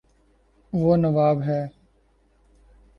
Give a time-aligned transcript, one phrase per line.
[0.73, 1.61] وہ نواب ہے